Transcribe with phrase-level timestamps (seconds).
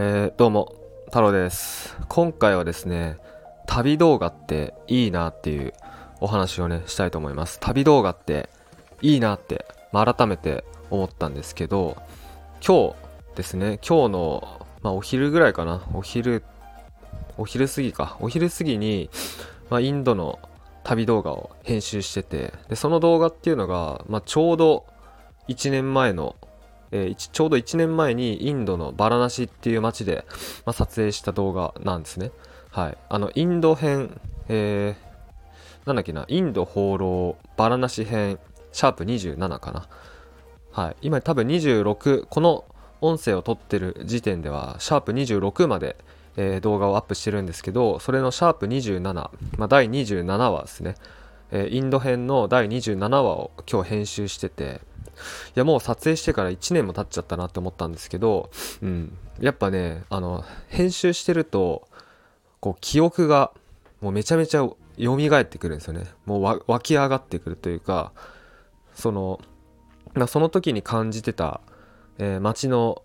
[0.00, 1.98] えー、どうも太郎です。
[2.08, 3.18] 今回はですね
[3.66, 5.72] 旅動画っていいなっていう
[6.20, 7.58] お話をねしたいと思います。
[7.58, 8.48] 旅動画って
[9.02, 12.00] いいなって、まあ、改めて思ったんですけど
[12.64, 12.94] 今日
[13.34, 16.44] ですね今日の、まあ、お昼ぐらいかなお昼
[17.36, 19.10] お昼過ぎかお昼過ぎに、
[19.68, 20.38] まあ、インドの
[20.84, 24.86] 旅動画を編集しててでその動画っていうのが、まあ、ちょうど
[25.48, 26.36] 1年前の
[26.90, 30.24] えー、ちょうど1年前にインドのバラナシっていう街で、
[30.64, 32.30] まあ、撮影した動画なんですね。
[32.70, 32.98] はい。
[33.08, 38.38] あの、インド編、えー、なんだっけな、インド放浪バラナシ編、
[38.72, 39.88] シャープ27かな。
[40.70, 40.96] はい。
[41.02, 42.64] 今多分26、この
[43.00, 45.96] 音声を撮ってる時点では、シャープ26まで、
[46.36, 49.30] えー、動画をアップしてるんですけど、それのシャープ27、ま
[49.60, 50.94] あ、第27話ですね。
[51.50, 54.80] えー、インド編の第27話を今日編集してて、
[55.54, 58.50] やもう撮影してから1年も経っちゃったなって思ったんですけど、
[58.82, 61.88] うん、やっぱねあの編集してると
[62.60, 63.52] こう記憶が
[64.00, 64.76] もうめちゃめちゃ蘇
[65.40, 66.06] ってくるんですよね。
[66.26, 68.12] もう湧き上がってくるというか
[68.94, 69.40] その
[70.26, 71.60] その時に感じてた、
[72.18, 73.02] えー、街の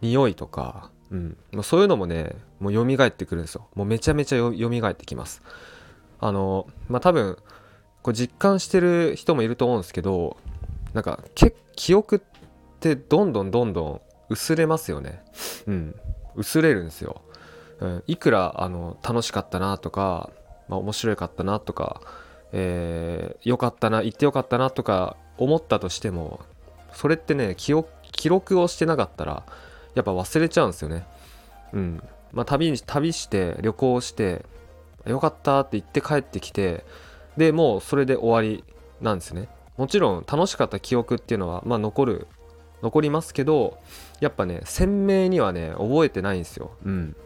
[0.00, 3.68] 匂いとか、うん、そういうのもねもう蘇ってくるんですよ。
[3.74, 5.42] もうめちゃめちゃ蘇ってきます。
[6.18, 7.36] あのまあ多分
[8.02, 10.36] こう実感してる人もいると思うんですけど
[10.96, 11.22] なんか
[11.76, 12.20] 記憶っ
[12.80, 15.22] てどんどんどんどん薄れますよね。
[15.66, 15.94] うん。
[16.36, 17.22] 薄れるんですよ、
[17.80, 20.30] うん、いくらあの楽しかったなとか、
[20.68, 22.00] まあ、面白かったなとか
[22.52, 26.40] えー、よかったな行ってよかったなとか思ったとしても
[26.92, 27.74] それってね記
[28.12, 29.44] 記録をしてなかったら
[29.94, 31.06] やっぱ忘れちゃうんですよね。
[31.72, 32.02] うん。
[32.32, 34.44] まあ旅に旅して旅行して
[35.06, 36.84] よかったって言って帰ってきて
[37.36, 38.64] でもうそれで終わり
[39.00, 39.48] なんですね。
[39.76, 42.26] もちろん楽しかった記憶っていうのは、まあ、残る
[42.82, 43.78] 残りますけど
[44.20, 46.72] やっぱね鮮明にはね覚えてないんですよ。
[46.84, 47.16] うん。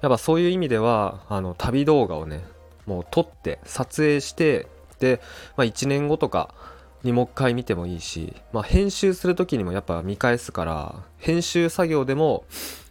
[0.00, 2.44] やっぱそういう意味ではあの旅動画をね
[2.86, 4.68] もう撮って撮影して
[5.00, 5.20] で、
[5.56, 6.54] まあ、1年後とか
[7.02, 12.44] にもう一回見てもいいし、まあ、編集する時にもやっぱ見返すから編集作業でも、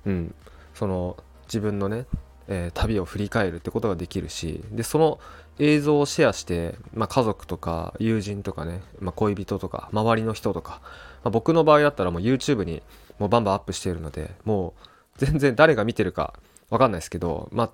[0.05, 0.35] うん、
[0.73, 2.05] その自分のね、
[2.47, 5.19] えー、旅を振り返るってことができるしでその
[5.59, 10.81] 映像をシェアして、まあ、家族とか友人とかね、まあ、恋人とか周りの人とか、
[11.23, 12.81] まあ、僕の場合だったらもう YouTube に
[13.19, 14.87] もうバンバンアップしているのでもう
[15.17, 16.33] 全然誰が見てるか
[16.69, 17.71] わかんないですけど、まあ、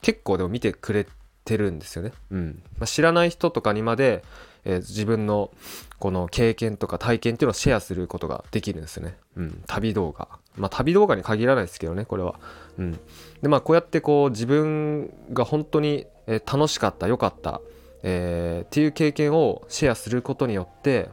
[0.00, 1.06] 結構でも見てくれ
[1.44, 2.12] てるんですよね。
[2.30, 4.22] うんまあ、知らない人とかにまで、
[4.64, 5.50] えー、自分の
[5.98, 9.16] この経験とか体験っていうのをシェアすることができるんですよね。
[9.36, 10.28] うん、旅動画。
[10.56, 12.38] まあ旅動画に限らないですけどね、これは。
[12.78, 13.00] うん。
[13.42, 16.06] でまあこうやってこう自分が本当に、
[16.44, 17.62] 楽しかった良かった、
[18.02, 21.08] えー、っていう経験をシェアすることによって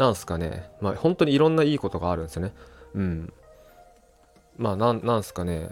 [0.00, 0.70] なんすかね。
[0.80, 2.54] まあ本当にいろんないいことがあるんですよね。
[2.94, 3.32] うん。
[4.56, 5.68] まあなんなんすかね。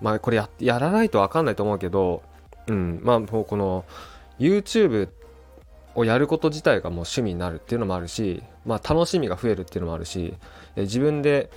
[0.00, 2.22] まあこれややらないと分かんないと思うけど
[2.68, 3.00] うん。
[3.02, 3.84] まあもうこの
[4.38, 5.10] YouTube
[5.94, 10.34] をやること自体がもう趣味になるっていうのもあるし、まあ、楽しみが増えるっていうのもあるし、
[10.74, 11.50] え自分で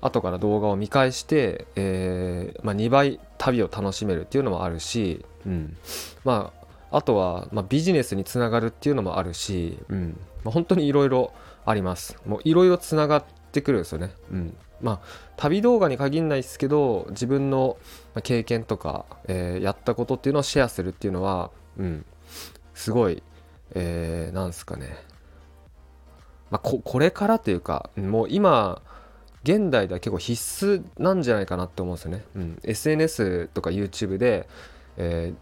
[0.00, 5.76] 後から動画を見返して、えーまあ、2倍旅を楽しめるっていうのもあるし、うん。
[6.24, 6.52] ま
[6.90, 10.18] あ、あとは、まあ、ビジネスにつながるっていうのもあるし、うん。
[10.44, 11.32] まあ、本当にいろいろ
[11.66, 12.16] あります。
[12.26, 14.56] もういろいろつながってくるんですよね、うん。
[14.80, 15.00] まあ、
[15.36, 17.76] 旅動画に限らないですけど自分の
[18.22, 22.04] 経験とか、えー、やったことっていうのをシェアするっていうのは、うん、
[22.74, 23.22] すごい、
[23.74, 24.96] えー、なんすかね、
[26.50, 28.82] まあ、ここれからというかもう今
[29.42, 32.24] 現代では結構必須なんじゃないかなって思うんですよね。
[32.34, 34.48] うん、SNS とか YouTube で、
[34.96, 35.36] えー、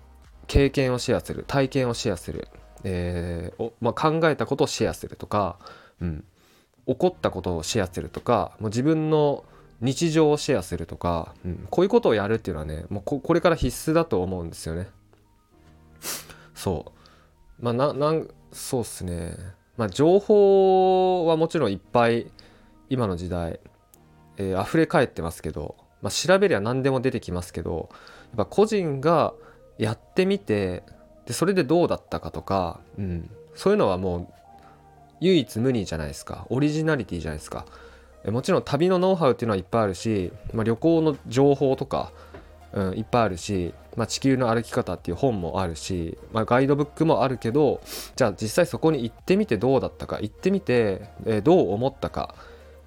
[0.46, 2.48] 経験をシェアする体験をシェアする、
[2.84, 5.58] えーまあ、考えたことをシェアするとか、
[6.00, 6.24] うん、
[6.86, 9.44] 起こったことをシェアするとかもう自分の
[9.80, 14.88] 日常をシェアするとか、うん、こういうことをやるっていうのはねもうこれから必須だと思うんですよね。
[16.54, 16.86] そ
[17.60, 17.64] う。
[17.64, 19.34] まあななんそうっすね。
[19.76, 22.26] まあ情報はもちろんいっぱい
[22.90, 23.60] 今の時代。
[24.38, 27.96] えー、溢れ返ってますけど、まあ、調べりゃ何でも出てきますけどや
[28.34, 29.34] っぱ個人が
[29.78, 30.82] やってみて
[31.26, 34.28] でそれでどうだったかとか、うん、そういうのはもう
[35.20, 36.46] 唯一無二じゃないですか。
[36.48, 37.66] オリジナリティじゃないですか。
[38.24, 42.12] えもちろん旅のノウハウっていうのはいっぱいあるし、まあ、旅行の情報とか、
[42.72, 47.80] うん、いっぱいあるし、まあ、地球の歩き方っていう本もあるし、まあ、ガイドブックもあるけど
[48.16, 52.34] じゃあ実際そこに行ってみてどうだったか行ってみて、えー、どう思ったか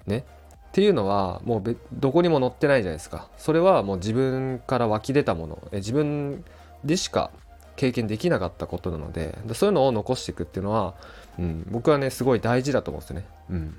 [0.06, 0.24] ね。
[0.72, 3.28] っていうのはもうどこにも載ってないじゃないですか。
[3.36, 5.58] それはもう自分から湧き出たもの。
[5.70, 6.42] え自分
[6.82, 7.30] でしか
[7.76, 10.94] 経験できなかったことなのででそういうのを残していくっていうのは、
[11.38, 13.26] うん、僕はねすごい大事だと思うんですよね。
[13.50, 13.74] うん、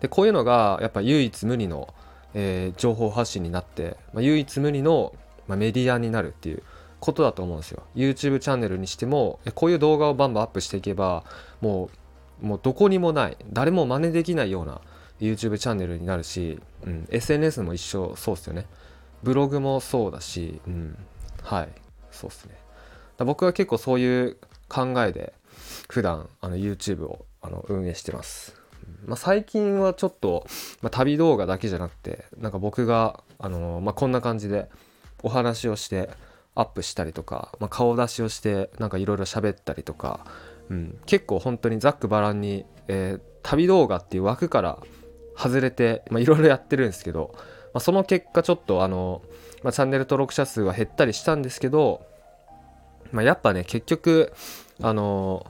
[0.00, 1.94] でこういうのがやっぱ唯一無二の、
[2.34, 5.14] えー、情報発信になって、まあ、唯一無二の、
[5.46, 6.64] まあ、メディアになるっていう
[6.98, 7.84] ことだと思うんですよ。
[7.94, 11.22] YouTube チャンネルにしてもこういう動画をバンバンアップしていけば
[11.60, 11.90] も
[12.42, 14.80] うもうどこにもない誰も真似できないような
[15.22, 18.66] YouTube チャンネルになるし、うん、SNS も一緒そうっすよね。
[19.22, 20.98] ブログもそうだし、うん、
[21.42, 21.68] はい
[22.10, 22.56] そうっすね。
[23.18, 24.36] 僕は結構そういう
[24.68, 25.32] 考えで
[25.88, 28.56] 普段あの YouTube をあの運営してます、
[29.04, 30.46] まあ、最近はちょっと、
[30.80, 34.68] まあ、旅動画だけじゃなくてなんか僕があの、まあ、こんな感じで
[35.22, 36.10] お話をして
[36.54, 40.24] アップしたりとか、まあ、顔出しをしてなんかいろいろ喋ったりとか、
[40.70, 44.78] うん、結構本当にざっくばらんに、えー、旅動画っていう枠から
[45.36, 47.40] 外れていろいろやってるんですけど、ま
[47.74, 49.22] あ、その結果ちょっとあの、
[49.62, 52.06] まあ、チャンネル登録者数は減ったりしたんですけど、
[53.12, 54.32] まあ、やっぱね結局
[54.80, 55.46] あの、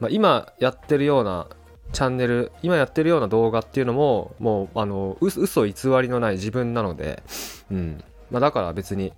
[0.00, 1.48] まあ、今やってるような
[1.92, 7.22] チャンネル今やってるような動画っていうのももうあの嘘偽りのない自分なので、
[7.70, 8.04] うん。
[8.30, 9.12] まあ、だから別に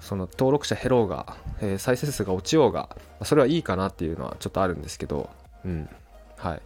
[0.00, 5.30] その登録者減ろうが、えー、再生数が落ちようがそれはいいかなっていうのはちょっとあるんですけど、
[5.64, 5.88] うん。
[6.36, 6.62] はい。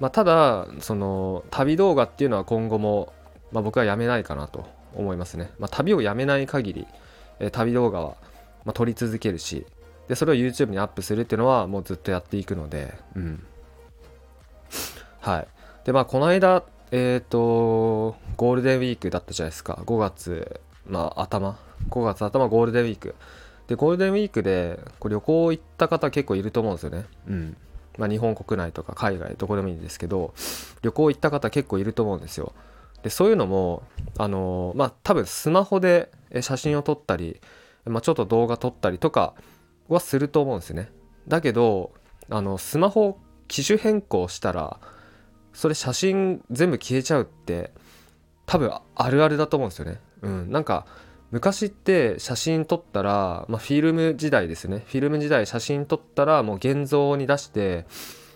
[0.00, 3.12] まあ、ただその旅動画っていうのは今後も、
[3.52, 6.86] まあ、僕はやめないかなと思いますね、まあ、旅をやめない限り、
[7.40, 8.16] えー、旅動画は、
[8.64, 9.66] ま撮り続けるし
[10.08, 13.44] でそれを YouTube にアップするっていうのはもうずっとやっていくのでうん。
[15.20, 15.48] はい。
[15.84, 19.82] でまあこの間えっ、ー、とゴールデンウィークだったじゃないですか。
[19.84, 21.58] 5月まあ頭。
[21.90, 23.14] 5月頭ゴールデンウィーク。
[23.66, 27.04] でゴールデンウィークでこう旅行行った方結構いると思うんですよね。
[27.28, 27.56] うん。
[27.98, 30.32] まあ、日本国内とか海外どこでもいいんですけど
[30.82, 32.54] 旅行行った方結構いると思うんですよ。
[33.02, 33.82] でそういうのも
[34.16, 36.10] あのまあ多分スマホで
[36.40, 37.40] 写真を撮ったり、
[37.84, 39.34] まあ、ちょっと動画撮ったりとか
[39.88, 40.90] はすると思うんですよね。
[41.26, 41.92] だけど
[42.30, 44.78] あのスマホ機種変更したら
[45.52, 47.72] それ写真全部消えちゃうって
[48.46, 50.00] 多分あるあるだと思うんですよね。
[50.22, 50.86] うんなんか
[51.30, 54.82] 昔って写真撮ったら、まあ、フィルム時代ですね。
[54.86, 57.86] フィルム時代写真撮ったらもう現像に出して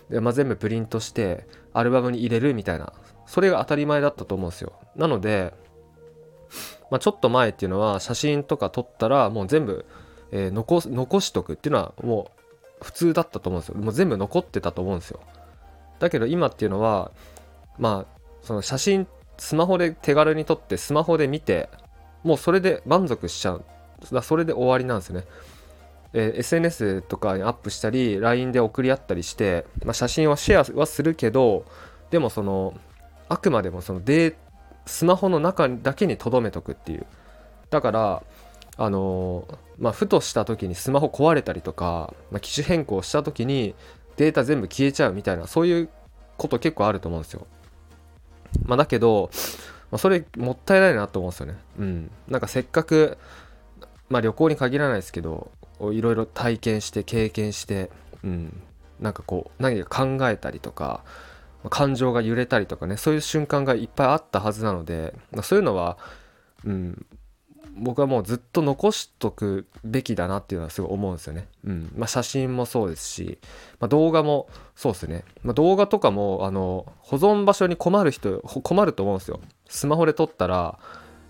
[0.09, 2.93] で、まあ、全部プリントしてアルバムに入れるみたいな。
[3.25, 4.73] それが当たり前だったと思うんですよ。
[4.95, 5.53] なので、
[6.91, 9.85] まあ、ちょっと前っていうのは写真とか撮ったらもう全部、
[10.31, 12.31] えー、残残しとくっていうのはも
[12.81, 13.77] う普通だったと思うんですよ。
[13.77, 15.19] もう全部残ってたと思うんですよ。
[15.99, 17.11] だけど今っていうのは
[17.79, 19.07] まあその写真
[19.37, 21.69] スマホで手軽に撮ってスマホで見て
[22.23, 23.65] もうそれで満足しちゃう。
[24.11, 25.25] だそれで終わりなんですよね、
[26.13, 31.65] えー、SNS とかにアップしたり LINE で送り合ったりして、まあ、写真はシェアはするけど
[32.09, 32.73] でもその
[33.29, 34.35] あくまでもそのデ
[34.85, 37.05] スマホの中だけに留めとくっていう。
[37.69, 38.23] だから
[38.75, 43.75] あのー、まあ、ふとした時にスマホ壊れたりとか、まあ、機種変更した時に
[44.17, 45.89] データ全部消えちゃうみたいなそういう
[46.37, 47.47] こと結構あると思うんですよ。
[48.65, 49.29] まあ、だけど、
[49.93, 51.55] まあ、それもったいないなと思うんですよね。
[51.77, 52.11] うん。
[52.27, 53.19] なんかせっかく、
[54.09, 57.91] まあ旅行に限らないですけど、いろいろ体験して経験して、
[58.23, 58.59] うん。
[58.99, 61.03] なんかこう、何か考えたりとか、
[61.69, 65.99] 感情が揺れたりとかね、そういう瞬間がいっぱいあったはずなので、まあ、そういうのは、
[66.65, 67.05] うん、
[67.75, 71.47] 僕はもうずっと残しとくべきだなっていうのはすごい思うんですよね。
[71.65, 73.39] うんまあ、写真もそうですし、
[73.79, 75.23] まあ、動画もそうですね。
[75.43, 79.39] まあ、動画とかもあの保存場所に困る人困ると思うんですよ。
[79.73, 80.77] スマホで撮ったら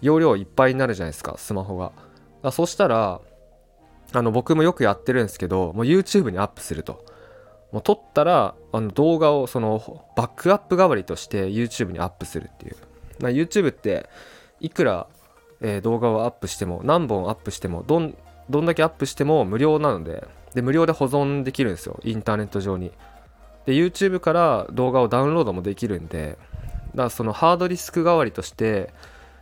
[0.02, 1.92] 容量いっぱいになるじゃないですかスマホが。
[2.42, 3.22] あそしたら
[4.12, 7.06] あの僕もよくやってるんですけどもう YouTube にアップすると。
[7.72, 12.76] もう撮ったらあの動画をそのバックアップ代わりとして YouTube にアップするっていう。
[13.20, 14.08] ま、YouTube って
[14.60, 15.08] いくら
[15.64, 18.16] えー、動画をアップしても何本アップしてもどん
[18.50, 22.92] どんだけアップしても無料なのでで無料で保存できるんですよインターネット上に
[23.66, 26.38] で YouTube から動画をダウンロードもできるんで
[26.98, 28.94] からそのハードディスク代わりとして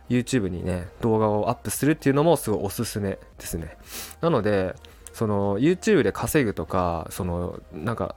[0.08, 3.76] YouTube にね動画をアップするっていうのもすごいおすすめですね
[4.20, 4.74] なので
[5.12, 8.14] その YouTube で稼ぐとかそのなんか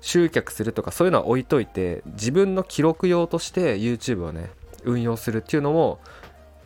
[0.00, 4.50] 集客するとかそういうのは置いといて自分の記録用として YouTube をね
[4.84, 6.00] 運用するっていうのも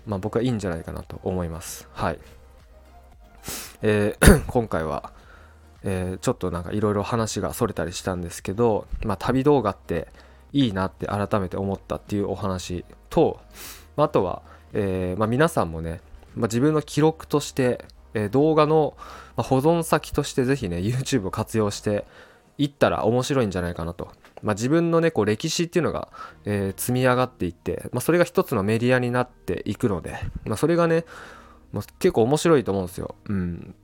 [0.07, 1.89] まあ、僕はいいんじゃないかなと思います。
[1.93, 2.19] はい。
[3.83, 5.13] えー 今回は、
[5.83, 10.09] えー、ちょっとなんかいろいろ話がそれたりしたんですけど、まあ、旅動画って
[10.57, 13.41] いいなって改めて思ったっていうお話と、
[13.97, 16.01] あ、とは、えー、まあ、皆さんもね、
[16.35, 17.85] まあ、自分の記録として、
[18.15, 18.97] え動画の
[19.37, 22.07] 保存先としてぜひね YouTube を活用して
[22.57, 24.11] いったら面白いんじゃないかなと
[24.43, 26.09] まあ、自分のねこう歴史っていうのが、
[26.45, 31.05] えー、積み上がっていって、ま、それが一つのメディアになっていくので、ま、それがね、
[31.73, 33.17] まあ、結構面白いと思うんですよ。
[33.29, 33.75] うん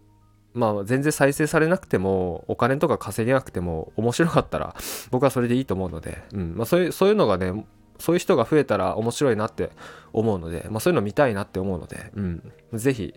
[0.55, 4.75] まあ全然再生されなくてもお金とか稼げなくても面白かったら
[5.11, 6.55] 僕はそれでいいと思うので、うん。
[6.57, 7.65] まあ、そういうそういうのがね
[7.99, 9.71] そういう人が増えたら面白いなって
[10.13, 13.15] 思うので、まあ、そういうの見たいなって思うので、うん、ぜひ、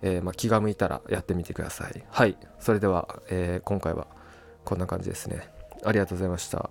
[0.00, 2.04] えー、まあ、気が向いたらやってみてください。
[2.08, 2.36] はい。
[2.60, 4.06] それでは、えー、今回は
[4.64, 5.48] こんな感じですね。
[5.84, 6.70] ありがとうございました。